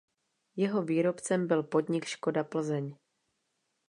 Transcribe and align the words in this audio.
Jeho 0.55 0.83
výrobcem 0.83 1.47
byl 1.47 1.63
podnik 1.63 2.05
Škoda 2.05 2.43
Plzeň. 2.43 2.95